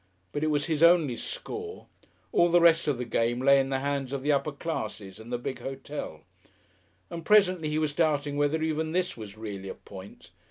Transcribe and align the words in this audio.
But 0.31 0.43
it 0.43 0.49
was 0.49 0.65
his 0.65 0.81
only 0.81 1.15
score; 1.15 1.85
all 2.31 2.49
the 2.49 2.59
rest 2.59 2.87
of 2.87 2.97
the 2.97 3.05
game 3.05 3.39
lay 3.39 3.59
in 3.59 3.69
the 3.69 3.77
hands 3.81 4.11
of 4.11 4.23
the 4.23 4.31
upper 4.31 4.51
classes 4.51 5.19
and 5.19 5.31
the 5.31 5.37
big 5.37 5.59
hotel. 5.59 6.21
And 7.11 7.23
presently 7.23 7.69
he 7.69 7.77
was 7.77 7.93
doubting 7.93 8.35
whether 8.35 8.63
even 8.63 8.93
this 8.93 9.15
was 9.15 9.37
really 9.37 9.69
a 9.69 9.75
point. 9.75 10.31